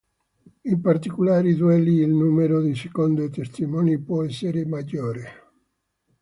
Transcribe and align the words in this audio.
In 0.63 0.81
particolari 0.81 1.53
duelli 1.53 1.97
il 2.01 2.09
numero 2.09 2.59
di 2.59 2.73
secondi 2.73 3.21
e 3.23 3.29
testimoni 3.29 3.99
può 3.99 4.23
essere 4.23 4.65
maggiore. 4.65 5.29